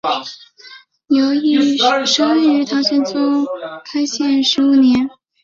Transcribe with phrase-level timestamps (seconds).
[1.05, 3.45] 刘怦生于唐玄宗
[3.85, 5.11] 开元十五年。